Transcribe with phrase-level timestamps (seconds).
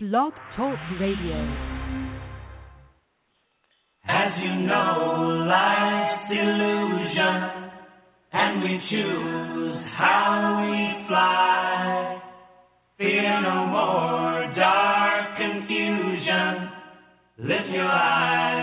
[0.00, 1.38] Blog Talk Radio.
[4.06, 7.72] As you know, life's illusion,
[8.32, 12.22] and we choose how we fly.
[12.96, 16.70] Fear no more dark confusion.
[17.38, 18.57] Lift your eyes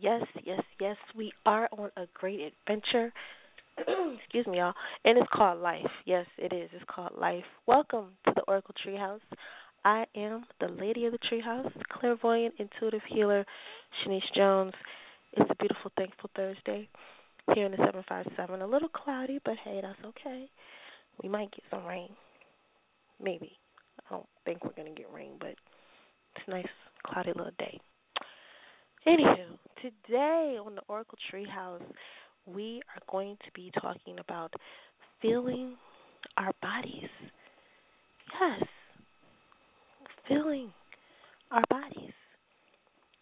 [0.00, 0.96] Yes, yes, yes.
[1.16, 3.12] We are on a great adventure.
[3.78, 4.74] Excuse me, y'all.
[5.04, 5.90] And it's called life.
[6.04, 6.70] Yes, it is.
[6.72, 7.44] It's called life.
[7.66, 9.20] Welcome to the Oracle Treehouse.
[9.84, 13.44] I am the lady of the treehouse, clairvoyant, intuitive healer,
[14.04, 14.72] Shanice Jones.
[15.32, 16.88] It's a beautiful, thankful Thursday
[17.54, 18.60] here in the 757.
[18.60, 20.46] A little cloudy, but hey, that's okay.
[21.22, 22.10] We might get some rain.
[23.20, 23.52] Maybe.
[24.08, 25.54] I don't think we're going to get rain, but
[26.36, 26.66] it's a nice,
[27.04, 27.80] cloudy little day.
[29.06, 31.82] Anywho, today on the Oracle Treehouse,
[32.46, 34.52] we are going to be talking about
[35.22, 35.76] feeling
[36.36, 37.08] our bodies.
[38.40, 38.68] Yes,
[40.28, 40.72] feeling
[41.50, 42.12] our bodies.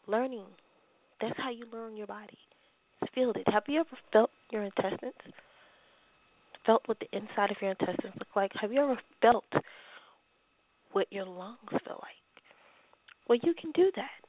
[0.07, 0.47] Learning.
[1.21, 2.39] That's how you learn your body.
[3.15, 3.47] Feel it.
[3.47, 5.13] Have you ever felt your intestines?
[6.65, 8.51] Felt what the inside of your intestines look like?
[8.61, 9.45] Have you ever felt
[10.93, 12.43] what your lungs feel like?
[13.29, 14.26] Well, you can do that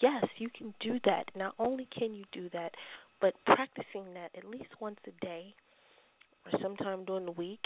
[0.00, 1.24] yes, you can do that.
[1.36, 2.72] Not only can you do that,
[3.20, 5.54] but practicing that at least once a day
[6.44, 7.60] or sometime during the week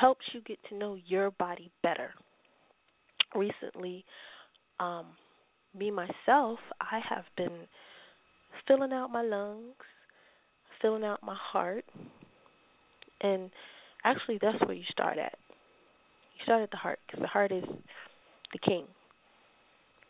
[0.00, 2.10] helps you get to know your body better.
[3.34, 4.04] Recently,
[4.80, 5.06] um,
[5.78, 7.66] me myself, I have been
[8.66, 9.74] filling out my lungs,
[10.80, 11.84] filling out my heart,
[13.22, 13.50] and
[14.04, 15.38] actually, that's where you start at.
[16.36, 17.64] You start at the heart because the heart is
[18.52, 18.84] the king.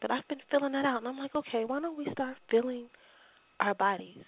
[0.03, 2.87] But I've been filling that out, and I'm like, okay, why don't we start feeling
[3.61, 4.19] our bodies?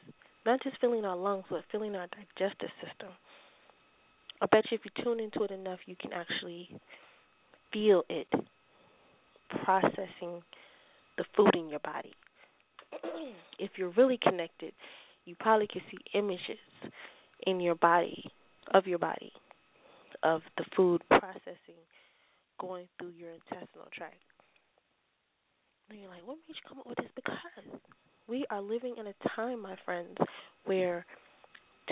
[0.47, 3.09] Not just feeling our lungs, but feeling our digestive system.
[4.41, 6.69] I bet you if you tune into it enough, you can actually
[7.73, 8.29] feel it
[9.65, 10.43] processing
[11.19, 12.13] the food in your body.
[13.59, 14.73] if you're really connected,
[15.25, 16.59] you probably can see images
[17.47, 18.31] in your body,
[18.73, 19.33] of your body,
[20.23, 21.83] of the food processing
[22.61, 24.17] going through your intestinal tract.
[25.91, 27.11] And you're like, what made you come up with this?
[27.15, 27.81] Because
[28.29, 30.17] we are living in a time, my friends,
[30.65, 31.05] where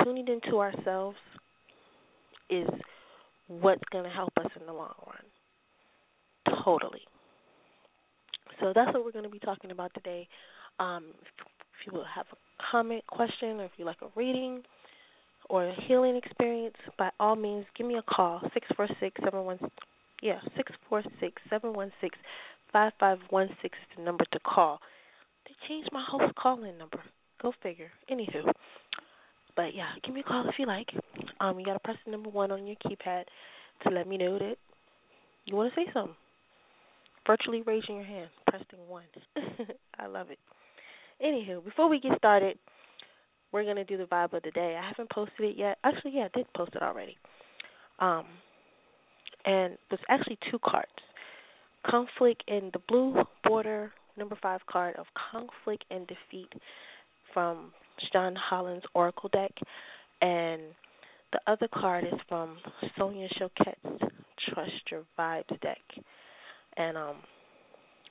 [0.02, 1.18] tuning into ourselves
[2.48, 2.68] is
[3.48, 6.56] what's going to help us in the long run.
[6.64, 7.00] Totally.
[8.60, 10.26] So that's what we're going to be talking about today.
[10.80, 12.36] Um, if, if you will have a
[12.70, 14.62] comment, question, or if you like a reading
[15.50, 19.44] or a healing experience, by all means, give me a call six four six seven
[19.44, 19.58] one.
[20.22, 22.16] Yeah, six four six seven one six
[22.72, 24.80] 5516 is the number to call.
[25.46, 27.00] They changed my host calling number.
[27.40, 27.90] Go figure.
[28.10, 28.50] Anywho.
[29.54, 30.88] But yeah, give me a call if you like.
[31.40, 33.24] Um, you gotta press the number one on your keypad
[33.82, 34.56] to let me know that
[35.44, 36.14] you wanna say something.
[37.26, 39.04] Virtually raising your hand, pressing one.
[39.98, 40.38] I love it.
[41.24, 42.58] Anywho, before we get started,
[43.52, 44.78] we're gonna do the vibe of the day.
[44.80, 45.78] I haven't posted it yet.
[45.84, 47.16] Actually, yeah, I did post it already.
[47.98, 48.24] Um,
[49.44, 50.88] and there's actually two cards
[51.86, 56.52] conflict in the blue border number five card of conflict and defeat
[57.32, 57.72] from
[58.12, 59.52] John Holland's Oracle deck,
[60.20, 60.62] and
[61.32, 62.58] the other card is from
[62.98, 64.02] Sonia Choquette's
[64.48, 65.80] Trust Your Vibes deck,
[66.76, 67.16] and um,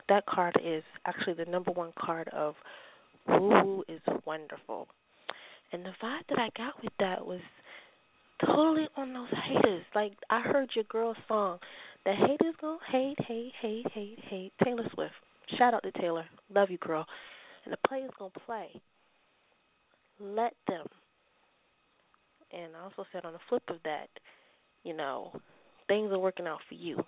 [0.09, 2.55] that card is actually the number one card of
[3.27, 4.87] Woo Woo is Wonderful,
[5.71, 7.41] and the vibe that I got with that was
[8.45, 9.83] totally on those haters.
[9.93, 11.59] Like I heard your girl's song
[12.05, 14.53] the haters gonna hate, hate, hate, hate, hate.
[14.63, 15.13] Taylor Swift.
[15.57, 16.25] Shout out to Taylor.
[16.53, 17.05] Love you, girl.
[17.65, 18.69] And the players gonna play.
[20.19, 20.85] Let them.
[22.51, 24.07] And I also said on the flip of that,
[24.83, 25.31] you know,
[25.87, 27.03] things are working out for you.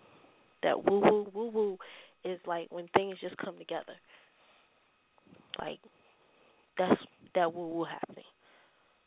[0.62, 1.78] That woo woo woo woo
[2.24, 3.94] is like when things just come together.
[5.60, 5.80] Like
[6.78, 7.00] that's
[7.36, 8.24] that woo woo happening.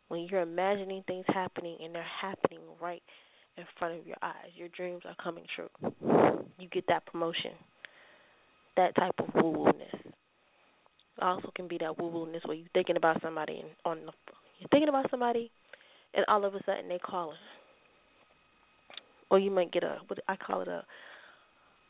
[0.08, 3.02] When you're imagining things happening and they're happening right
[3.56, 4.50] in front of your eyes.
[4.56, 5.68] Your dreams are coming true.
[6.58, 7.52] You get that promotion.
[8.76, 10.12] That type of woo woo ness.
[11.20, 14.12] also can be that woo woo ness where you're thinking about somebody and on the
[14.58, 15.50] you're thinking about somebody
[16.14, 17.36] and all of a sudden they calling.
[19.30, 20.84] Or you might get a what I call it a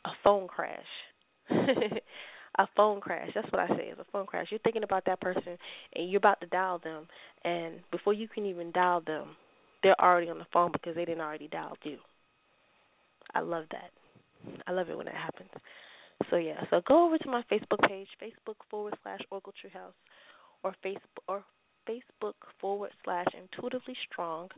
[0.05, 0.79] a phone crash.
[1.49, 3.29] a phone crash.
[3.35, 4.47] That's what I say is a phone crash.
[4.49, 5.57] You're thinking about that person
[5.93, 7.07] and you're about to dial them
[7.43, 9.35] and before you can even dial them,
[9.83, 11.97] they're already on the phone because they didn't already dial you.
[13.33, 13.91] I love that.
[14.67, 15.49] I love it when that happens.
[16.29, 19.93] So yeah, so go over to my Facebook page, Facebook forward slash Oracle Treehouse,
[20.63, 21.43] or Facebook or
[21.87, 24.49] Facebook forward slash Intuitively Strong,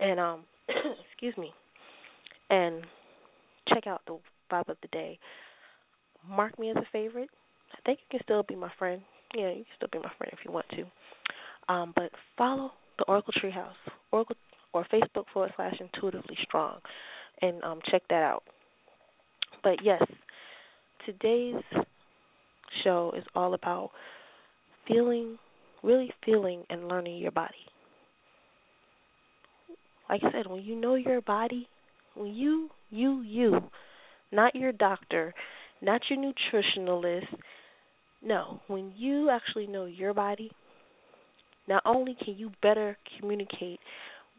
[0.00, 0.44] and um,
[1.10, 1.52] excuse me,
[2.50, 2.84] and
[3.68, 4.18] check out the
[4.50, 5.18] vibe of the day.
[6.28, 7.28] Mark me as a favorite.
[7.72, 9.02] I think you can still be my friend.
[9.34, 10.84] Yeah, you can still be my friend if you want to.
[11.72, 13.72] Um, but follow the Oracle Treehouse,
[14.12, 14.36] Oracle
[14.72, 16.78] or Facebook forward slash Intuitively Strong,
[17.42, 18.42] and um, check that out.
[19.62, 20.02] But yes,
[21.06, 21.62] today's
[22.82, 23.90] show is all about
[24.86, 25.38] feeling,
[25.82, 27.54] really feeling and learning your body.
[30.08, 31.66] Like I said, when you know your body,
[32.14, 33.60] when you, you, you,
[34.32, 35.32] not your doctor,
[35.80, 37.26] not your nutritionalist,
[38.22, 40.50] no, when you actually know your body,
[41.68, 43.80] not only can you better communicate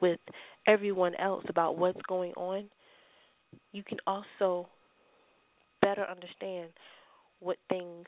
[0.01, 0.19] with
[0.67, 2.65] everyone else about what's going on,
[3.71, 4.67] you can also
[5.81, 6.69] better understand
[7.39, 8.05] what things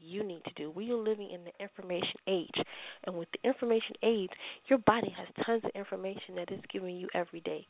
[0.00, 0.70] you need to do.
[0.70, 2.64] We are living in the information age,
[3.06, 4.30] and with the information age,
[4.68, 7.66] your body has tons of information that it's giving you every day.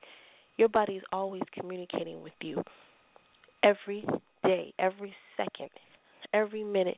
[0.57, 2.63] Your body is always communicating with you
[3.63, 4.05] every
[4.45, 5.71] day, every second,
[6.33, 6.97] every minute.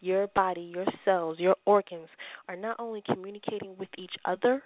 [0.00, 2.08] Your body, your cells, your organs
[2.48, 4.62] are not only communicating with each other,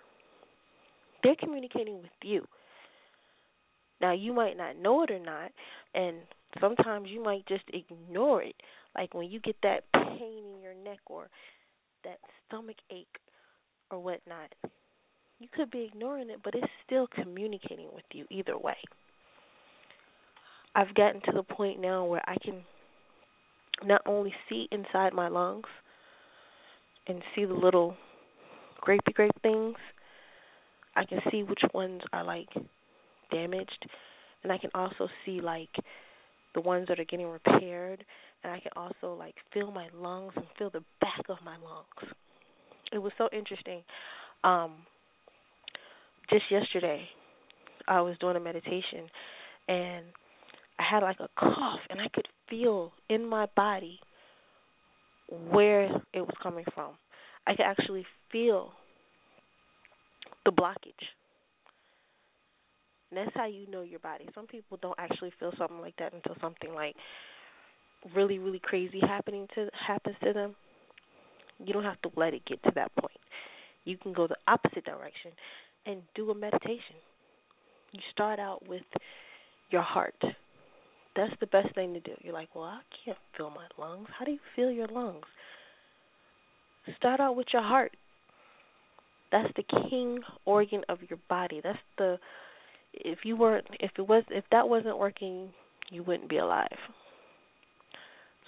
[1.22, 2.46] they're communicating with you.
[4.00, 5.52] Now, you might not know it or not,
[5.94, 6.16] and
[6.60, 8.56] sometimes you might just ignore it.
[8.94, 11.28] Like when you get that pain in your neck or
[12.04, 13.18] that stomach ache
[13.90, 14.52] or whatnot,
[15.38, 18.76] you could be ignoring it, but it's still communicating with you either way.
[20.74, 22.62] I've gotten to the point now where I can
[23.86, 25.66] not only see inside my lungs
[27.06, 27.96] and see the little
[28.86, 29.76] grapey grape things,
[30.94, 32.48] I can see which ones are like
[33.30, 33.86] damaged,
[34.42, 35.70] and I can also see like
[36.54, 38.04] the ones that are getting repaired,
[38.44, 42.12] and I can also like feel my lungs and feel the back of my lungs.
[42.92, 43.82] It was so interesting.
[44.44, 44.72] Um,
[46.28, 47.08] just yesterday,
[47.88, 49.08] I was doing a meditation,
[49.68, 50.04] and
[50.82, 54.00] I had like a cough, and I could feel in my body
[55.50, 56.92] where it was coming from.
[57.46, 58.72] I could actually feel
[60.44, 61.06] the blockage
[63.12, 64.26] and that's how you know your body.
[64.34, 66.96] Some people don't actually feel something like that until something like
[68.16, 70.54] really, really crazy happening to happens to them.
[71.62, 73.18] You don't have to let it get to that point.
[73.84, 75.32] You can go the opposite direction
[75.84, 76.96] and do a meditation.
[77.92, 78.82] You start out with
[79.70, 80.16] your heart.
[81.14, 82.12] That's the best thing to do.
[82.20, 84.08] You're like, well, I can't feel my lungs.
[84.18, 85.24] How do you feel your lungs?
[86.96, 87.92] Start out with your heart.
[89.30, 91.60] That's the king organ of your body.
[91.62, 92.18] That's the
[92.92, 95.50] if you weren't if it was if that wasn't working,
[95.90, 96.68] you wouldn't be alive.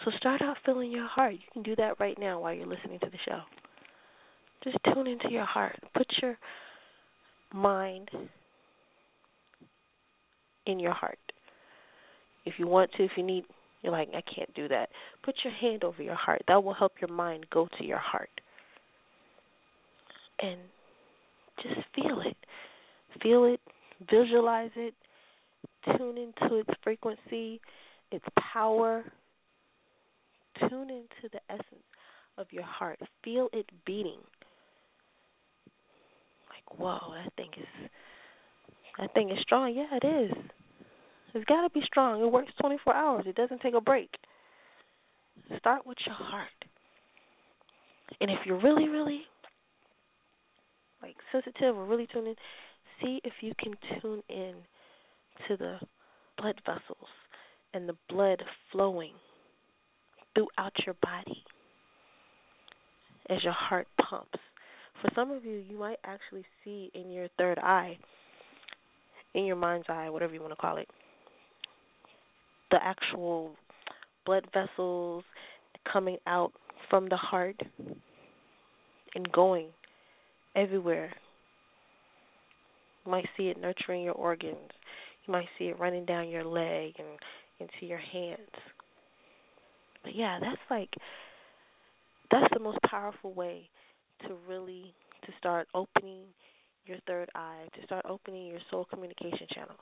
[0.04, 1.34] So start out feeling your heart.
[1.34, 3.40] You can do that right now while you're listening to the show.
[4.62, 5.78] Just tune into your heart.
[5.96, 6.36] Put your
[7.52, 8.10] mind
[10.66, 11.18] in your heart.
[12.44, 13.44] If you want to, if you need,
[13.82, 14.88] you're like, I can't do that.
[15.22, 16.42] Put your hand over your heart.
[16.48, 18.30] That will help your mind go to your heart.
[20.40, 20.58] And
[21.62, 22.36] just feel it.
[23.22, 23.60] Feel it
[24.10, 24.94] Visualize it,
[25.96, 27.60] tune into its frequency,
[28.10, 29.04] its power.
[30.68, 31.84] Tune into the essence
[32.38, 32.98] of your heart.
[33.24, 34.20] Feel it beating.
[36.48, 37.90] Like, whoa, that thing is
[38.98, 39.74] that thing is strong.
[39.74, 40.32] Yeah, it is.
[41.34, 42.22] It's got to be strong.
[42.22, 43.24] It works 24 hours.
[43.26, 44.10] It doesn't take a break.
[45.58, 46.48] Start with your heart.
[48.20, 49.22] And if you're really, really
[51.02, 52.34] like sensitive or really tuned in,
[53.02, 54.54] see if you can tune in
[55.48, 55.78] to the
[56.38, 57.08] blood vessels
[57.74, 59.12] and the blood flowing
[60.34, 61.42] throughout your body
[63.28, 64.38] as your heart pumps.
[65.02, 67.98] For some of you, you might actually see in your third eye,
[69.34, 70.88] in your mind's eye, whatever you want to call it,
[72.70, 73.54] the actual
[74.26, 75.24] blood vessels
[75.90, 76.52] coming out
[76.88, 77.60] from the heart
[79.14, 79.68] and going
[80.56, 81.12] everywhere
[83.04, 84.70] you might see it nurturing your organs.
[85.26, 87.18] You might see it running down your leg and
[87.60, 88.40] into your hands.
[90.02, 90.90] But yeah, that's like
[92.30, 93.68] that's the most powerful way
[94.26, 94.94] to really
[95.26, 96.22] to start opening
[96.86, 99.78] your third eye, to start opening your soul communication channels.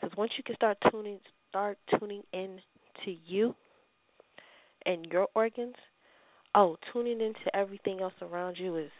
[0.00, 1.18] Because once you can start tuning,
[1.50, 2.58] start tuning in
[3.04, 3.54] to you
[4.86, 5.74] and your organs,
[6.54, 8.90] oh, tuning into everything else around you is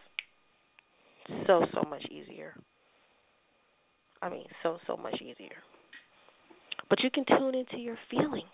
[1.47, 2.53] so so much easier.
[4.21, 5.55] I mean, so so much easier.
[6.89, 8.45] But you can tune into your feelings.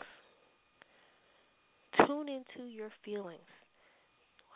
[2.06, 3.39] Tune into your feelings.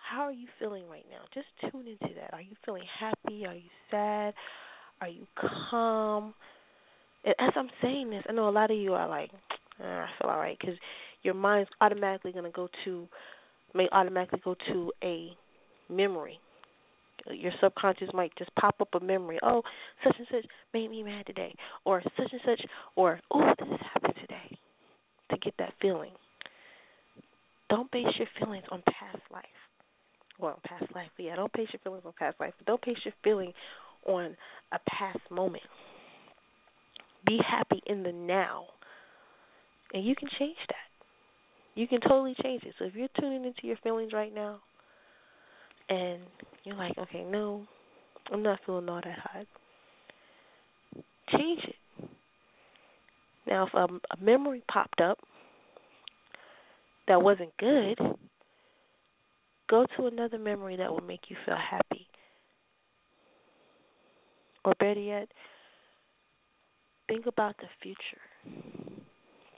[0.10, 1.24] How are you feeling right now?
[1.34, 2.34] Just tune into that.
[2.34, 3.46] Are you feeling happy?
[3.46, 4.34] Are you sad?
[5.02, 6.34] Are you calm?
[7.24, 9.32] And as I'm saying this, I know a lot of you are like,
[9.80, 10.75] eh, I feel all right because
[11.24, 13.08] your mind's automatically going to go to,
[13.74, 15.30] may automatically go to a
[15.90, 16.40] memory.
[17.30, 19.40] Your subconscious might just pop up a memory.
[19.44, 19.62] Oh,
[20.04, 21.54] such and such made me mad today,
[21.86, 22.62] or such and such,
[22.96, 24.58] or oh, this happened today.
[25.30, 26.12] To get that feeling.
[27.70, 29.46] Don't base your feelings on past life.
[30.40, 32.54] Well, past life, yeah, don't base your feelings on past life.
[32.58, 33.54] But don't base your feeling
[34.06, 34.36] on
[34.74, 35.63] a past moment.
[37.25, 38.66] Be happy in the now.
[39.94, 40.75] And you can change that.
[41.75, 42.74] You can totally change it.
[42.80, 44.60] So if you're tuning into your feelings right now
[45.90, 46.22] and
[46.63, 47.66] you're like, okay, no,
[48.32, 49.46] I'm not feeling all that hot,
[51.32, 52.10] change it.
[53.48, 55.18] Now, if a, a memory popped up
[57.08, 57.98] that wasn't good,
[59.70, 62.08] go to another memory that will make you feel happy.
[64.63, 65.28] Or better yet,
[67.12, 68.58] think about the future.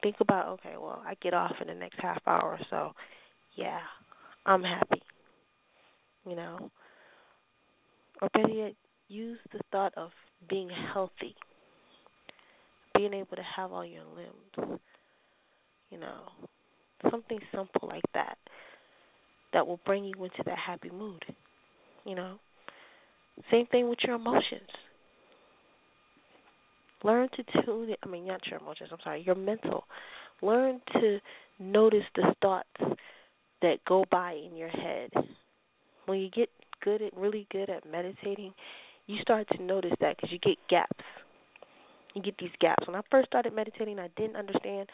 [0.01, 2.91] Think about, okay, well, I get off in the next half hour so.
[3.55, 3.79] Yeah,
[4.45, 5.03] I'm happy.
[6.27, 6.71] You know?
[8.21, 8.73] Or better yet,
[9.07, 10.09] use the thought of
[10.49, 11.35] being healthy,
[12.95, 14.79] being able to have all your limbs.
[15.91, 16.21] You know,
[17.11, 18.37] something simple like that
[19.53, 21.23] that will bring you into that happy mood.
[22.03, 22.39] You know?
[23.51, 24.69] Same thing with your emotions.
[27.03, 27.99] Learn to tune it.
[28.03, 28.89] I mean, not your emotions.
[28.91, 29.21] I'm sorry.
[29.21, 29.85] Your mental.
[30.41, 31.19] Learn to
[31.59, 32.97] notice the thoughts
[33.61, 35.09] that go by in your head.
[36.05, 36.49] When you get
[36.83, 38.53] good at really good at meditating,
[39.07, 41.03] you start to notice that because you get gaps.
[42.13, 42.85] You get these gaps.
[42.87, 44.89] When I first started meditating, I didn't understand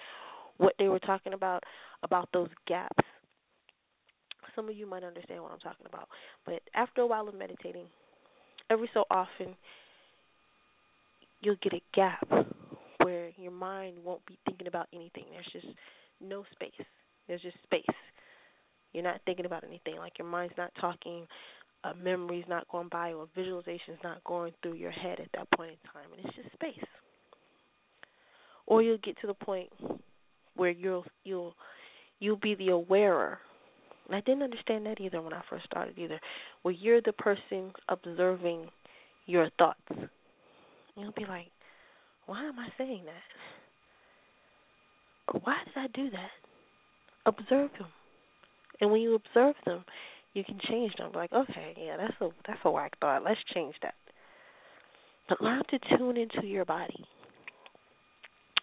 [0.57, 1.63] what they were talking about
[2.03, 3.03] about those gaps.
[4.55, 6.07] Some of you might understand what I'm talking about,
[6.45, 7.85] but after a while of meditating,
[8.69, 9.55] every so often
[11.41, 12.27] you'll get a gap
[13.03, 15.25] where your mind won't be thinking about anything.
[15.31, 15.67] There's just
[16.22, 16.86] no space.
[17.27, 17.84] There's just space.
[18.93, 19.98] You're not thinking about anything.
[19.98, 21.27] Like your mind's not talking,
[21.84, 25.72] a memory's not going by, or visualization's not going through your head at that point
[25.72, 26.84] in time, and it's just space.
[28.65, 29.69] Or you'll get to the point
[30.55, 31.55] where you'll you'll
[32.19, 33.39] you'll be the awarer.
[34.08, 36.19] And I didn't understand that either when I first started either.
[36.63, 38.67] Where you're the person observing
[39.27, 40.10] your thoughts.
[40.99, 41.51] You'll be like,
[42.25, 43.13] why am I saying that?
[45.43, 46.31] Why did I do that?
[47.25, 47.89] Observe them.
[48.81, 49.83] And when you observe them,
[50.33, 51.11] you can change them.
[51.13, 53.23] Like, okay, yeah, that's a that's a whack thought.
[53.23, 53.95] Let's change that.
[55.27, 57.05] But learn to tune into your body.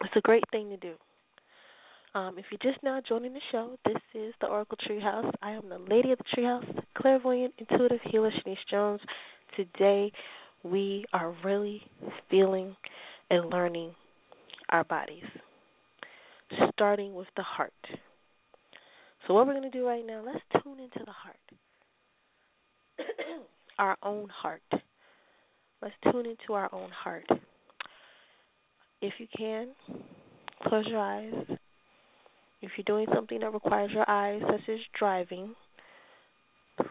[0.01, 0.93] It's a great thing to do.
[2.15, 5.31] Um, if you're just now joining the show, this is the Oracle Treehouse.
[5.41, 9.01] I am the lady of the Treehouse, clairvoyant, intuitive healer Shanice Jones.
[9.55, 10.11] Today,
[10.63, 11.81] we are really
[12.29, 12.75] feeling
[13.29, 13.93] and learning
[14.69, 15.23] our bodies,
[16.73, 17.73] starting with the heart.
[19.27, 21.37] So, what we're going to do right now, let's tune into the heart,
[23.79, 24.61] our own heart.
[25.81, 27.27] Let's tune into our own heart.
[29.01, 29.69] If you can,
[30.67, 31.33] close your eyes.
[32.61, 35.53] If you're doing something that requires your eyes, such as driving,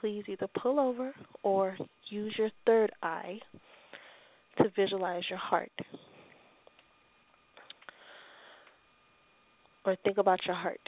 [0.01, 1.77] please either pull over or
[2.09, 3.39] use your third eye
[4.59, 5.73] to visualize your heart.
[9.85, 10.81] Or think about your heart.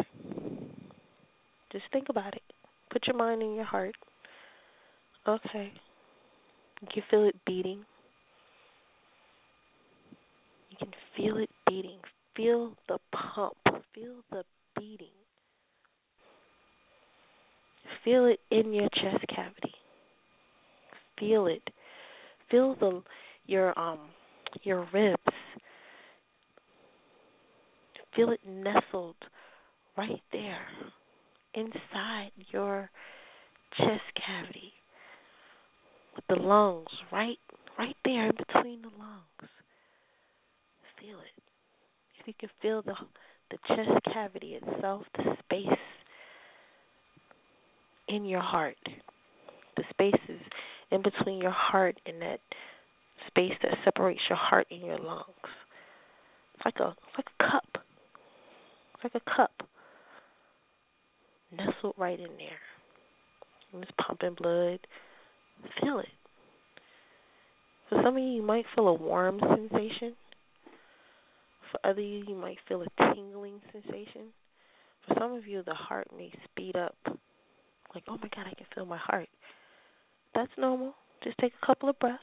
[1.71, 2.43] Just think about it.
[2.91, 3.95] Put your mind in your heart.
[5.27, 5.73] Okay.
[6.95, 7.85] You feel it beating.
[10.71, 11.99] You can feel it beating.
[12.37, 13.57] Feel the pump.
[13.95, 14.45] Feel the
[14.77, 15.09] beating.
[18.05, 19.78] Feel it in your chest cavity.
[21.19, 21.63] Feel it.
[22.51, 23.03] Feel the
[23.47, 23.99] your um
[24.63, 25.23] your ribs.
[28.15, 29.17] Feel it nestled
[29.97, 30.67] right there
[31.55, 32.91] inside your
[33.77, 34.73] chest cavity
[36.15, 37.39] with the lungs right
[37.79, 39.51] right there in between the lungs.
[41.01, 41.43] Feel it.
[42.21, 42.95] If you can feel the
[43.51, 45.79] the chest cavity itself, the space
[48.09, 48.77] in your heart.
[49.77, 50.41] The spaces
[50.91, 52.41] in between your heart and that
[53.27, 55.25] space that separates your heart and your lungs.
[56.55, 57.85] It's like a it's like a cup.
[58.95, 59.53] It's like a cup.
[61.57, 62.61] Nestled right in there.
[63.73, 64.81] And it's pumping blood.
[65.81, 66.07] Feel it.
[67.89, 70.15] For some of you, you might feel a warm sensation.
[71.71, 74.33] For other you, you might feel a tingling sensation.
[75.07, 76.97] For some of you, the heart may speed up.
[77.95, 79.29] Like, oh my God, I can feel my heart.
[80.39, 80.95] That's normal.
[81.25, 82.23] Just take a couple of breaths.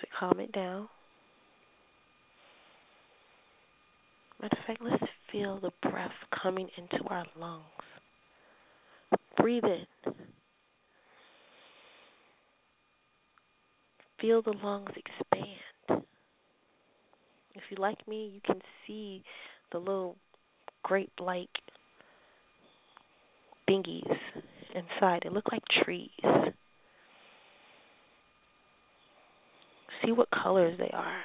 [0.00, 0.88] To calm it down.
[4.40, 6.10] Matter of fact, let's feel the breath
[6.42, 7.62] coming into our lungs.
[9.36, 10.12] Breathe in.
[14.20, 16.02] Feel the lungs expand.
[17.54, 19.22] If you like me, you can see
[19.70, 20.16] the little
[20.82, 21.48] grape like
[23.72, 24.16] thingies
[24.74, 25.20] inside.
[25.24, 26.10] They look like trees.
[30.04, 31.22] See what colors they are.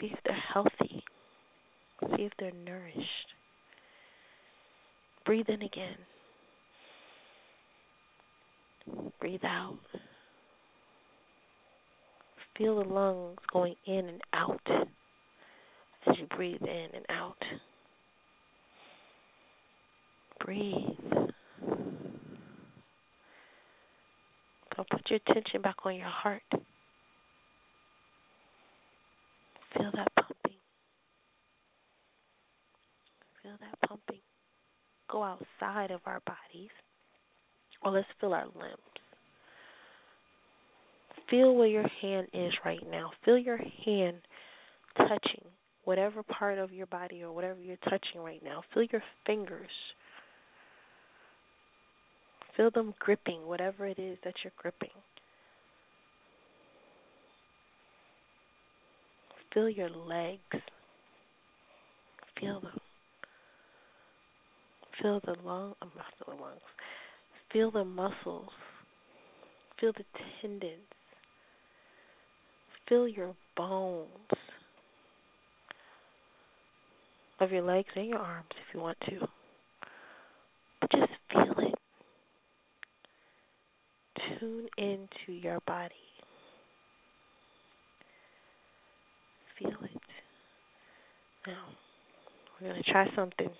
[0.00, 1.02] See if they're healthy.
[2.16, 3.00] See if they're nourished.
[5.24, 5.96] Breathe in again.
[9.20, 9.78] Breathe out.
[12.56, 14.60] Feel the lungs going in and out
[16.06, 17.36] as you breathe in and out.
[20.44, 20.74] Breathe.
[24.76, 26.42] Now put your attention back on your heart.
[29.76, 30.58] Feel that pumping.
[33.42, 34.20] Feel that pumping.
[35.10, 36.70] Go outside of our bodies.
[37.82, 38.78] Or let's feel our limbs.
[41.30, 43.10] Feel where your hand is right now.
[43.24, 44.18] Feel your hand
[44.98, 45.44] touching
[45.84, 48.62] whatever part of your body or whatever you're touching right now.
[48.74, 49.70] Feel your fingers.
[52.56, 54.88] Feel them gripping whatever it is that you're gripping.
[59.52, 60.40] Feel your legs.
[62.40, 62.78] Feel them.
[65.00, 65.76] Feel the not
[66.26, 66.60] the lungs.
[67.52, 68.50] Feel the muscles.
[69.80, 70.04] Feel the
[70.40, 70.72] tendons.
[72.88, 74.08] Feel your bones
[77.40, 79.26] of your legs and your arms if you want to.
[80.80, 81.74] But just feel it.
[84.40, 85.94] Tune into your body.
[89.58, 90.00] Feel it.
[91.46, 91.64] Now,
[92.60, 93.50] we're going to try something.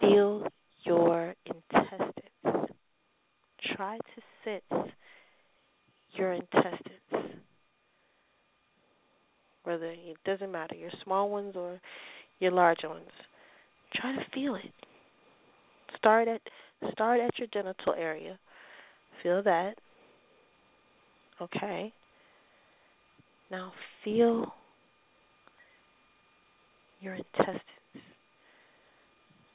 [0.00, 0.46] Feel
[0.84, 2.70] your intestines.
[3.76, 4.92] Try to sense
[6.12, 7.40] your intestines.
[9.64, 11.80] Whether it doesn't matter, your small ones or
[12.38, 13.10] your large ones.
[13.94, 14.72] Try to feel it.
[15.98, 16.40] Start at
[16.92, 18.38] start at your genital area.
[19.22, 19.74] Feel that.
[21.40, 21.92] Okay.
[23.50, 23.72] Now
[24.04, 24.54] feel
[27.00, 27.62] your intestines.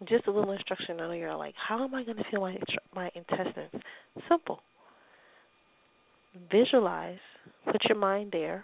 [0.08, 1.00] Just a little instruction.
[1.00, 2.58] I know you're like, how am I going to feel my
[2.95, 3.82] my intestines?
[4.30, 4.60] Simple.
[6.52, 7.19] Visualize.
[7.65, 8.63] Put your mind there,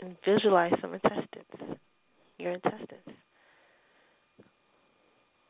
[0.00, 1.78] and visualize some intestines.
[2.38, 2.88] Your intestines.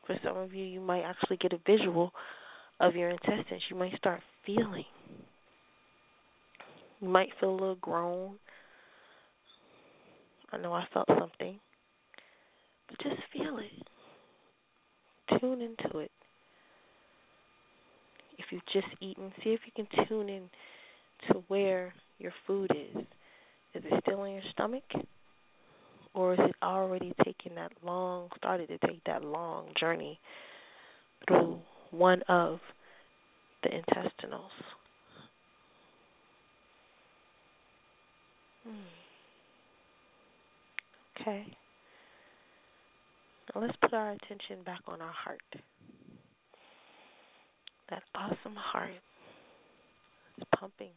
[0.05, 2.11] For some of you, you might actually get a visual
[2.81, 3.61] of your intestines.
[3.69, 4.85] You might start feeling.
[6.99, 8.37] You might feel a little groan.
[10.51, 11.59] I know I felt something.
[12.89, 15.39] But just feel it.
[15.39, 16.11] Tune into it.
[18.37, 20.49] If you've just eaten, see if you can tune in
[21.29, 23.03] to where your food is.
[23.75, 24.83] Is it still in your stomach?
[26.13, 30.19] Or is it already taking that long, started to take that long journey
[31.27, 31.59] through
[31.91, 32.59] one of
[33.63, 34.51] the intestinals?
[38.63, 38.71] Hmm.
[41.19, 41.45] Okay.
[43.53, 45.41] Now let's put our attention back on our heart.
[47.89, 48.91] That awesome heart.
[50.37, 50.91] It's pumping.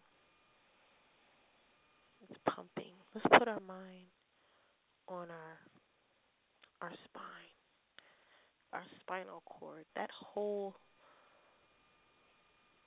[2.31, 2.93] It's pumping.
[3.15, 4.07] Let's put our mind
[5.09, 5.59] on our
[6.81, 7.54] our spine,
[8.75, 10.75] our spinal cord, that whole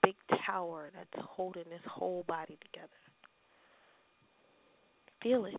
[0.04, 2.88] big tower that's holding this whole body together.
[5.24, 5.56] Feel it.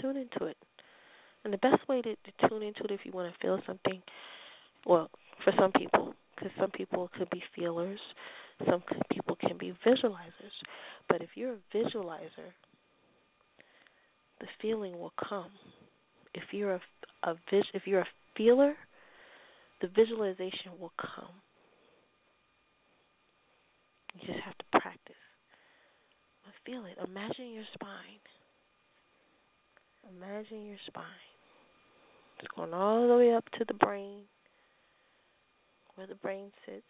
[0.00, 0.56] Tune into it.
[1.44, 4.02] And the best way to, to tune into it if you want to feel something,
[4.86, 5.10] well,
[5.44, 8.00] for some people, because some people could be feelers,
[8.68, 10.54] some people can be visualizers.
[11.08, 12.50] But if you're a visualizer,
[14.40, 15.50] the feeling will come.
[16.34, 16.80] If you're a,
[17.24, 18.74] a vis, if you're a feeler,
[19.82, 21.34] the visualization will come.
[24.14, 25.14] You just have to practice.
[26.44, 26.96] But feel it.
[27.06, 28.22] Imagine your spine.
[30.16, 31.04] Imagine your spine.
[32.38, 34.22] It's going all the way up to the brain,
[35.96, 36.84] where the brain sits.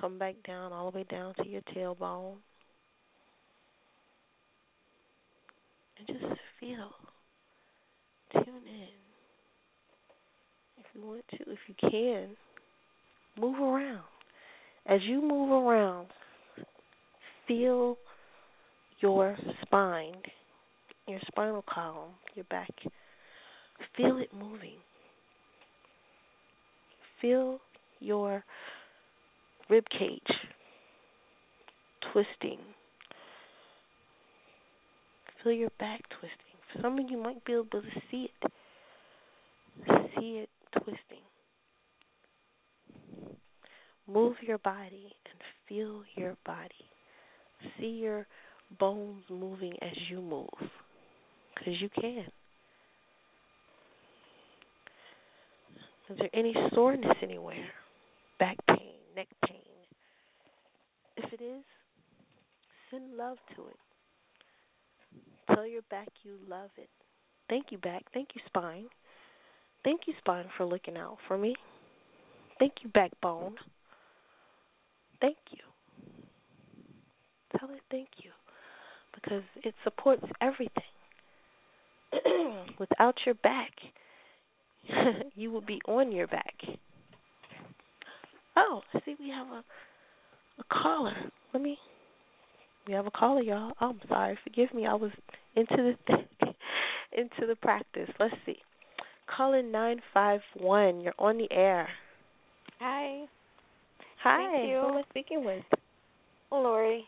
[0.00, 2.36] Come back down, all the way down to your tailbone.
[5.98, 6.92] And just feel.
[8.32, 8.88] Tune in.
[10.78, 12.28] If you want to, if you can,
[13.40, 14.02] move around.
[14.86, 16.08] As you move around,
[17.46, 17.98] feel
[19.00, 20.16] your spine,
[21.06, 22.70] your spinal column, your back.
[23.96, 24.76] Feel it moving.
[27.20, 27.58] Feel
[28.00, 28.44] your
[29.68, 30.20] rib cage
[32.12, 32.58] twisting.
[35.42, 36.47] Feel your back twisting.
[36.82, 38.52] Some of you might be able to see it.
[40.16, 41.24] See it twisting.
[44.06, 46.70] Move your body and feel your body.
[47.78, 48.26] See your
[48.78, 50.48] bones moving as you move.
[51.54, 52.26] Because you can.
[56.10, 57.68] Is there any soreness anywhere?
[58.38, 59.60] Back pain, neck pain?
[61.18, 61.64] If it is,
[62.90, 63.76] send love to it.
[65.48, 66.88] Tell your back you love it.
[67.48, 68.04] Thank you, back.
[68.12, 68.86] Thank you, spine.
[69.84, 71.54] Thank you, spine, for looking out for me.
[72.58, 73.54] Thank you, backbone.
[75.20, 75.58] Thank you.
[77.58, 78.30] Tell it thank you
[79.14, 80.82] because it supports everything.
[82.78, 83.72] Without your back,
[85.34, 86.54] you would be on your back.
[88.56, 89.64] Oh, I see, we have a
[90.58, 91.14] a caller.
[91.52, 91.78] Let me.
[92.88, 93.72] We have a caller, y'all.
[93.82, 94.38] Oh, I'm sorry.
[94.42, 94.86] Forgive me.
[94.86, 95.10] I was
[95.54, 96.16] into the
[97.12, 98.08] into the practice.
[98.18, 98.56] Let's see.
[99.36, 101.02] Calling nine five one.
[101.02, 101.86] You're on the air.
[102.80, 103.26] Hi,
[104.22, 104.50] Hi.
[104.50, 104.76] Thank you.
[104.76, 105.62] Who am I speaking with?
[106.50, 107.04] Lori.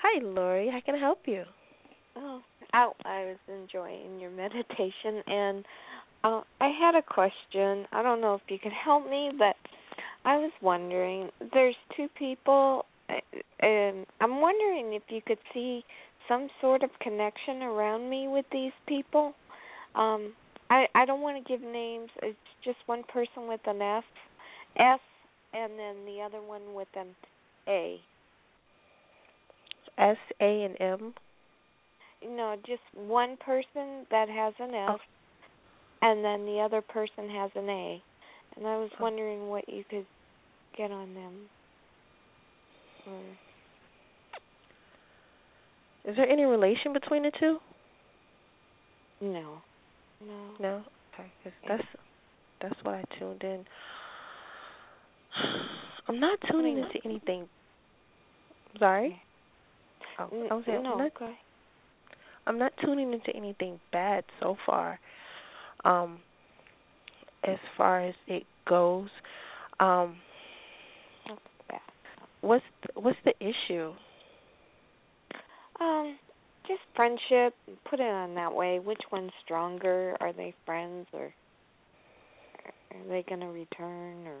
[0.00, 0.70] Hi, Lori.
[0.70, 1.42] How can I help you?
[2.14, 2.40] Oh,
[2.72, 5.64] I, I was enjoying your meditation, and
[6.22, 7.86] uh, I had a question.
[7.90, 9.56] I don't know if you can help me, but
[10.24, 11.30] I was wondering.
[11.52, 12.84] There's two people,
[13.60, 15.84] and I'm wondering if you could see
[16.28, 19.34] some sort of connection around me with these people.
[19.94, 20.32] Um,
[20.70, 22.10] I I don't want to give names.
[22.22, 24.04] It's just one person with an F,
[24.78, 25.00] F,
[25.52, 27.08] and then the other one with an
[27.68, 28.00] A.
[29.98, 31.14] S A and M.
[32.24, 34.98] No, just one person that has an F, Oh.
[36.02, 38.02] and then the other person has an A.
[38.56, 40.06] And I was wondering what you could
[40.76, 41.48] get on them.
[43.06, 43.20] Or
[46.04, 47.58] Is there any relation between the two?
[49.20, 49.62] no,
[50.20, 50.54] no.
[50.58, 50.84] No.
[51.14, 51.84] Okay, 'cause that's
[52.60, 53.64] that's what I tuned in.
[56.08, 57.48] I'm not tuning into anything.
[58.78, 59.22] Sorry.
[60.18, 61.38] Oh, I was saying, no, I'm not okay.
[62.46, 64.98] I'm not tuning into anything bad so far.
[65.84, 66.20] Um,
[67.44, 69.10] as far as it goes,
[69.80, 70.16] um.
[72.42, 73.92] What's the, what's the issue?
[75.80, 76.18] Um,
[76.68, 77.54] just friendship.
[77.90, 78.78] Put it on that way.
[78.78, 80.16] Which one's stronger?
[80.20, 81.32] Are they friends or
[82.92, 84.38] are they gonna return or?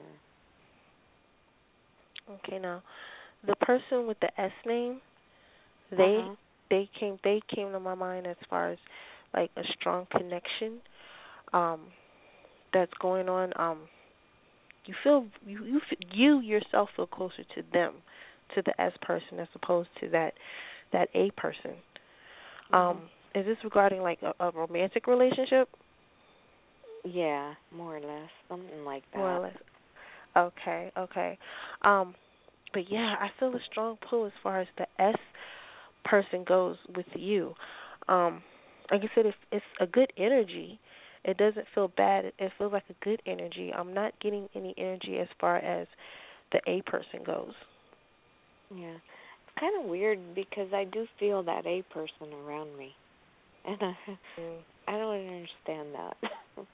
[2.30, 2.82] Okay, now
[3.46, 5.00] the person with the S name,
[5.90, 6.34] they Uh-huh.
[6.70, 8.78] they came they came to my mind as far as
[9.34, 10.80] like a strong connection
[11.52, 11.80] um
[12.72, 13.88] that's going on um
[14.86, 15.80] you feel you you
[16.12, 17.94] you yourself feel closer to them
[18.54, 20.34] to the S person as opposed to that
[20.92, 21.72] that A person.
[22.72, 23.02] Um
[23.34, 25.68] is this regarding like a, a romantic relationship?
[27.04, 29.18] Yeah, more or less, something like that.
[29.18, 29.56] more or less.
[30.36, 31.38] Okay okay.
[31.82, 32.14] Um
[32.72, 35.16] but yeah i feel a strong pull as far as the s
[36.04, 37.54] person goes with you.
[38.08, 38.42] Um
[38.90, 40.78] like i said if it's a good energy
[41.24, 44.74] it doesn't feel bad it, it feels like a good energy i'm not getting any
[44.78, 45.86] energy as far as
[46.52, 47.52] the a person goes
[48.74, 48.94] Yeah.
[48.94, 52.94] It's kind of weird because I do feel that A person around me.
[53.64, 53.96] And I,
[54.40, 54.58] mm.
[54.88, 56.16] I don't understand that.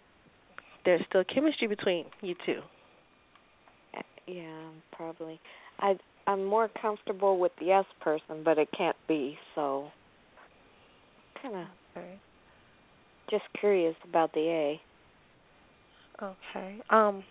[0.84, 2.62] there's still chemistry between you two
[4.28, 5.40] yeah, probably.
[5.80, 9.88] I I'm more comfortable with the S person, but it can't be, so
[11.42, 12.18] kind of okay
[13.30, 14.80] just curious about the A.
[16.22, 17.22] okay um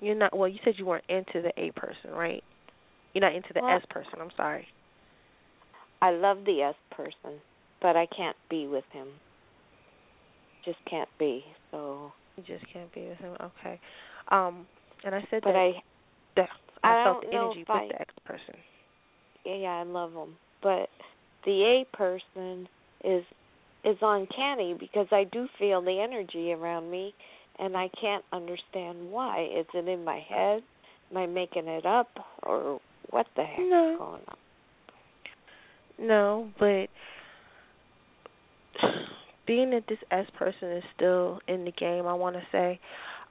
[0.00, 2.42] you're not well you said you weren't into the a person right
[3.14, 4.66] you're not into the Well- s person i'm sorry
[6.02, 7.38] I love the S person,
[7.80, 9.06] but I can't be with him.
[10.64, 11.44] Just can't be.
[11.70, 12.12] So.
[12.36, 13.36] You just can't be with him.
[13.40, 13.78] Okay.
[14.32, 14.66] Um,
[15.04, 15.56] and I said but that.
[15.56, 15.72] I.
[16.34, 16.48] that
[16.82, 18.54] I, I felt don't the energy with I- the ex person.
[19.46, 20.88] Yeah, yeah, I love him, but
[21.44, 22.68] the A person
[23.04, 23.22] is
[23.84, 27.14] is uncanny because I do feel the energy around me,
[27.58, 29.48] and I can't understand why.
[29.58, 30.62] Is it in my head?
[31.10, 32.08] Am I making it up,
[32.42, 33.92] or what the heck No.
[33.92, 34.36] is going on?
[35.98, 36.88] No, but
[39.46, 42.80] being that this S person is still in the game, I want to say,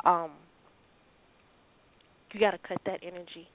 [0.05, 0.31] um,
[2.33, 3.47] you got to cut that energy.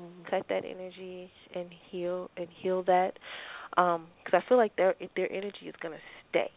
[0.00, 0.28] Mhm.
[0.28, 3.18] Cut that energy and heal and heal that,
[3.76, 5.96] because I feel like their their energy is gonna
[6.30, 6.50] stay.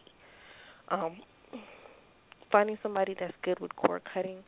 [0.88, 1.18] Um,
[2.50, 4.38] finding somebody that's good with cord cutting,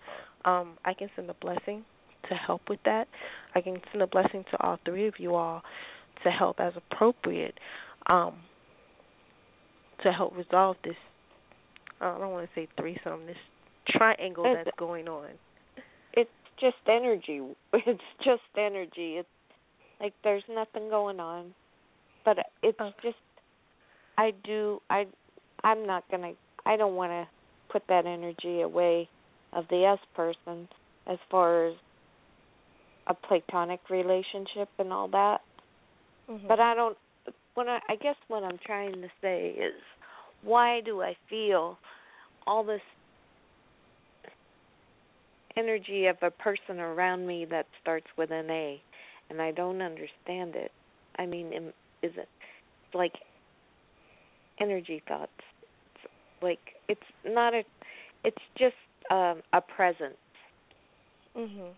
[0.44, 1.84] um, I can send a blessing
[2.28, 3.06] to help with that.
[3.54, 5.62] I can send a blessing to all three of you all
[6.24, 7.54] to help as appropriate
[8.06, 8.34] um,
[10.02, 10.96] to help resolve this.
[12.00, 13.36] I don't want to say threesome, this
[13.88, 15.28] triangle It's- that's going on.
[16.14, 16.30] It's
[16.60, 17.40] just energy.
[17.74, 19.16] It's just energy.
[19.18, 19.28] It's
[20.00, 21.54] like there's nothing going on,
[22.24, 22.94] but it's Okay.
[23.02, 23.16] just.
[24.18, 24.80] I do.
[24.90, 25.06] I.
[25.64, 26.32] I'm not gonna.
[26.66, 27.28] I don't want to
[27.70, 29.08] put that energy away
[29.52, 30.68] of the S person
[31.06, 31.74] as far as
[33.06, 35.40] a platonic relationship and all that.
[36.30, 36.46] Mhm.
[36.48, 36.96] But I don't.
[37.54, 39.74] What I, I guess what I'm trying to say is,
[40.42, 41.78] why do I feel
[42.46, 42.80] all this
[45.56, 48.80] energy of a person around me that starts with an A,
[49.30, 50.72] and I don't understand it.
[51.18, 52.28] I mean, am- is it
[52.94, 53.12] like
[54.60, 55.30] energy thoughts?
[55.94, 56.12] It's
[56.42, 57.62] like it's not a.
[58.24, 58.74] It's just
[59.10, 60.16] um a presence.
[61.36, 61.72] Mhm.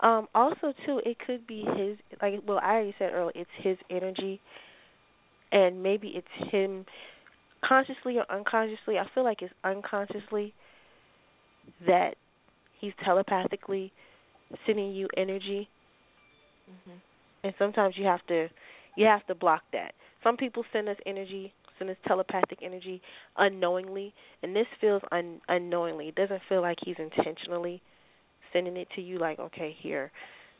[0.00, 3.76] Um also too it could be his like well I already said earlier it's his
[3.90, 4.40] energy
[5.52, 6.84] and maybe it's him
[7.64, 8.98] consciously or unconsciously.
[8.98, 10.54] I feel like it's unconsciously
[11.86, 12.14] that
[12.80, 13.92] he's telepathically
[14.66, 15.68] sending you energy
[16.70, 17.00] Mhm.
[17.44, 18.48] and sometimes you have to
[19.00, 19.94] you have to block that.
[20.22, 23.00] Some people send us energy, send us telepathic energy
[23.38, 26.08] unknowingly, and this feels un- unknowingly.
[26.08, 27.80] It doesn't feel like he's intentionally
[28.52, 30.12] sending it to you like, okay, here,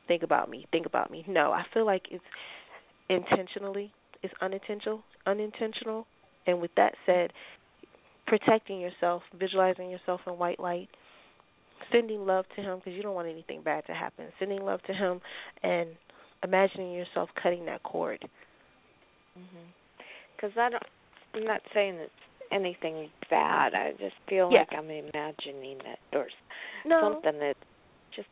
[0.08, 1.22] think about me, think about me.
[1.28, 2.24] No, I feel like it's
[3.10, 6.06] intentionally, it's unintentional, unintentional.
[6.46, 7.34] And with that said,
[8.26, 10.88] protecting yourself, visualizing yourself in white light,
[11.92, 14.28] sending love to him because you don't want anything bad to happen.
[14.38, 15.20] Sending love to him
[15.62, 15.90] and
[16.42, 18.18] imagining yourself cutting that cord.
[19.38, 19.66] Mm-hmm.
[20.36, 20.82] Because I don't.
[21.34, 22.10] I'm not saying it's
[22.50, 23.74] anything bad.
[23.74, 24.60] I just feel Yeah.
[24.60, 26.26] like I'm imagining it or
[26.84, 27.56] No, something that
[28.14, 28.28] just.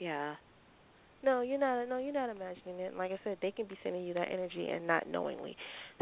[0.00, 0.34] Yeah.
[1.24, 1.88] no, you're not.
[1.88, 2.96] No, you're not imagining it.
[2.96, 5.56] Like I said, they can be sending you that energy and not knowingly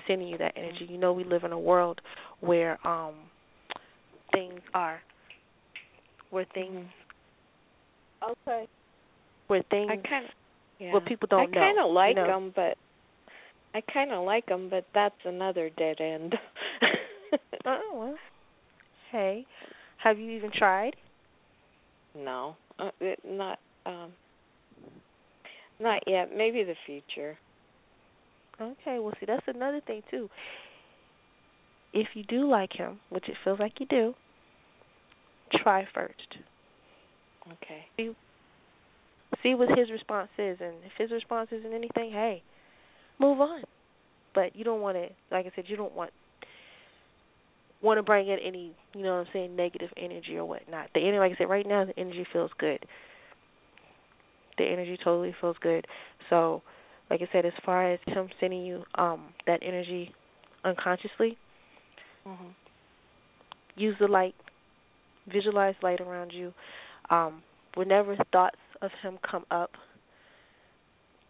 [0.06, 0.84] sending you that energy.
[0.84, 0.92] Mm-hmm.
[0.94, 2.00] You know, we live in a world
[2.40, 3.14] where um
[4.32, 5.00] things are,
[6.30, 6.86] where things,
[8.22, 8.32] mm-hmm.
[8.48, 8.68] Okay.
[9.46, 10.30] where things, I kind of.
[10.80, 10.92] Yeah.
[10.92, 12.26] where people don't I kind of like you know.
[12.26, 12.78] them, but
[13.74, 16.34] I kind of like them, but that's another dead end.
[17.66, 18.14] oh well.
[19.12, 19.44] Hey,
[20.02, 20.96] have you even tried?
[22.14, 24.12] no, uh, it, not um,
[25.78, 26.30] not yet.
[26.34, 27.36] Maybe the future.
[28.60, 30.28] Okay, well, see, that's another thing too.
[31.92, 34.14] If you do like him, which it feels like you do,
[35.62, 36.36] try first.
[37.46, 37.84] Okay.
[37.96, 38.14] See
[39.44, 42.42] what his response is, and if his response isn't anything, hey,
[43.18, 43.62] move on.
[44.34, 46.12] But you don't want to, like I said, you don't want
[47.82, 50.88] want to bring in any, you know what I'm saying, negative energy or whatnot.
[50.94, 52.84] The energy, like I said, right now the energy feels good.
[54.58, 55.86] The energy totally feels good.
[56.28, 56.62] So,
[57.08, 60.14] like I said, as far as him sending you um that energy
[60.64, 61.38] unconsciously,
[62.26, 62.54] Mhm.
[63.76, 64.34] use the light,
[65.26, 66.52] visualize light around you.
[67.08, 67.42] Um,
[67.74, 69.70] whenever thoughts of him come up,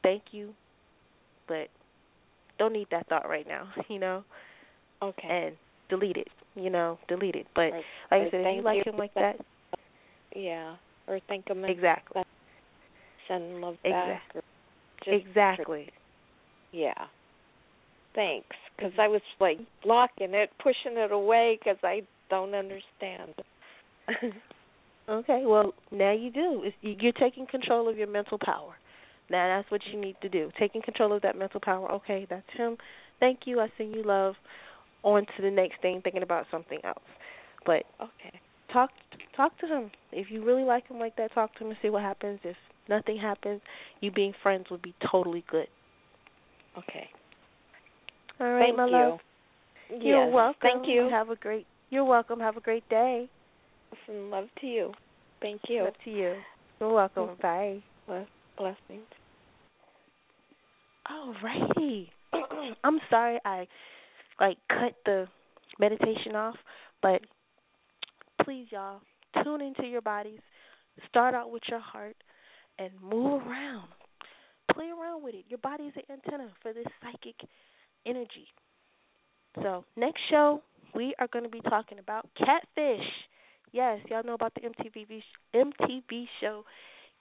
[0.02, 0.54] thank you,
[1.48, 1.68] but
[2.58, 4.24] don't need that thought right now, you know,
[5.02, 5.28] Okay.
[5.28, 5.56] and
[5.88, 7.46] delete it, you know, delete it.
[7.54, 7.84] But Right.
[8.10, 9.36] like I said, if you like him like that,
[10.34, 10.76] yeah.
[11.08, 12.22] Or think of him exactly,
[13.26, 14.22] send love back.
[15.04, 15.88] Just exactly.
[16.72, 16.92] Yeah.
[18.14, 23.34] Thanks, because I was like blocking it, pushing it away because I don't understand.
[25.10, 26.62] Okay, well now you do.
[26.64, 28.74] It's, you're taking control of your mental power.
[29.28, 30.50] Now that's what you need to do.
[30.58, 31.90] Taking control of that mental power.
[31.92, 32.76] Okay, that's him.
[33.18, 33.60] Thank you.
[33.60, 34.34] I send you love.
[35.02, 36.98] On to the next thing, thinking about something else.
[37.64, 38.38] But okay.
[38.70, 38.90] talk
[39.34, 39.90] talk to him.
[40.12, 42.38] If you really like him like that, talk to him and see what happens.
[42.44, 43.62] If nothing happens,
[44.02, 45.68] you being friends would be totally good.
[46.76, 47.08] Okay.
[48.40, 48.92] All right, Thank my you.
[48.92, 49.20] love.
[49.88, 50.60] You're Yes, welcome.
[50.60, 51.08] Thank you.
[51.10, 51.66] Have a great.
[51.88, 52.40] You're welcome.
[52.40, 53.28] Have a great day.
[54.09, 54.92] And love to you.
[55.40, 55.85] Thank you.
[55.85, 56.35] Up to you.
[56.81, 57.37] You're welcome.
[57.40, 57.83] Bye.
[58.07, 59.07] Blessings.
[61.11, 62.09] Alrighty.
[62.85, 63.66] I'm sorry I
[64.40, 65.26] like cut the
[65.79, 66.57] meditation off,
[67.03, 67.20] but
[68.44, 69.00] please y'all
[69.44, 70.40] tune into your bodies.
[71.09, 72.16] Start out with your heart
[72.79, 73.88] and move around.
[74.74, 75.44] Play around with it.
[75.48, 77.37] Your body is an antenna for this psychic
[78.07, 78.46] energy.
[79.62, 80.62] So, next show
[80.94, 83.07] we are going to be talking about catfish.
[83.72, 85.22] Yes, y'all know about the MTV
[85.54, 86.64] MTV show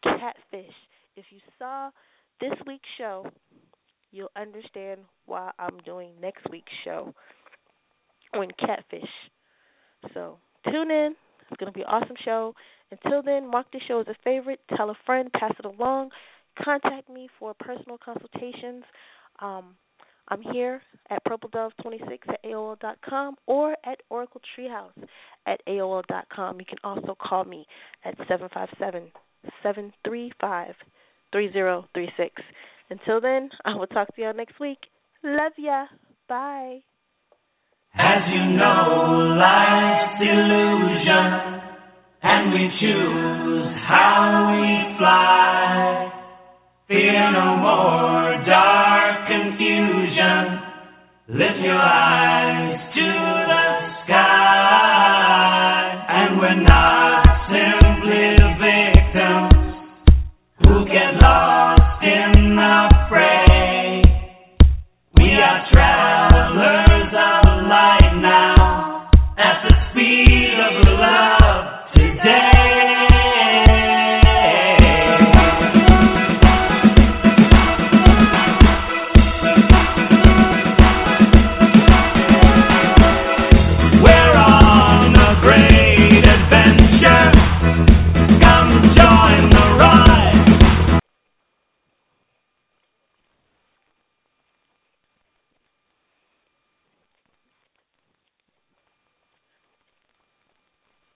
[0.04, 0.74] Catfish.
[1.16, 1.92] If you saw
[2.40, 3.28] this week's show,
[4.12, 7.14] you'll understand why I'm doing next week's show
[8.34, 9.10] on catfish.
[10.14, 11.16] So tune in.
[11.42, 12.54] It's going to be an awesome show.
[12.92, 14.60] Until then, mark this show as a favorite.
[14.76, 15.32] Tell a friend.
[15.34, 16.10] Pass it along.
[16.64, 18.84] Contact me for personal consultations.
[19.40, 19.76] Um,
[20.30, 24.92] I'm here at purpledove26 at AOL dot com or at Oracle Treehouse
[25.48, 26.60] at AOL dot com.
[26.60, 27.66] You can also call me
[28.06, 29.12] at seven five seven
[29.64, 30.76] seven three five
[31.32, 32.34] three zero three six.
[32.90, 34.80] Until then, I will talk to y'all next week.
[35.24, 35.86] Love ya.
[36.28, 36.80] Bye.
[37.96, 41.62] As you know, life's illusion,
[42.22, 45.29] and we choose how we fly.
[51.40, 52.39] Lift your eyes